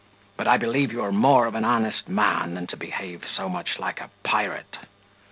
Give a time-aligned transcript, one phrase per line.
[0.35, 3.77] But I believe you are more of an honest man, than to behave so much
[3.77, 4.77] like a pirate.